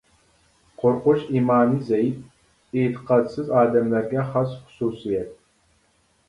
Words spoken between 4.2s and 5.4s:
خاس خۇسۇسىيەت.